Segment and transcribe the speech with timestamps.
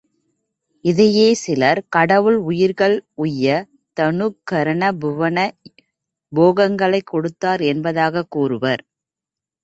[0.85, 3.67] இதையே சிலர், கடவுள் உயிர்கள் உய்யத்
[3.99, 5.37] தனு, கரண, புவன,
[6.31, 8.83] போகங்களைக் கொடுத்தார் என்பதாகக் கூறுவர்.